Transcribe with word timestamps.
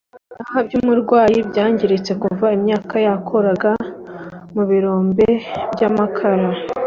ibihaha 0.33 0.61
byumurwayi 0.67 1.37
byangiritse 1.49 2.11
kuva 2.21 2.45
imyaka 2.57 2.95
yakoraga 3.05 3.71
mu 4.53 4.63
birombe 4.69 5.25
byamakara 5.73 6.47